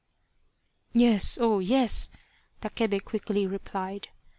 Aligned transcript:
"Yes, 1.05 1.37
oh, 1.39 1.59
yes!" 1.59 2.09
Takebe 2.63 3.03
quickly 3.05 3.45
replied. 3.45 4.07